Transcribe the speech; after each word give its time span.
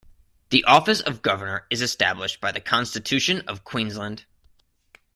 The 0.49 0.63
office 0.63 0.99
of 0.99 1.21
Governor 1.21 1.67
is 1.69 1.83
established 1.83 2.41
by 2.41 2.51
the 2.51 2.59
Constitution 2.59 3.41
of 3.47 3.63
Queensland. 3.63 4.25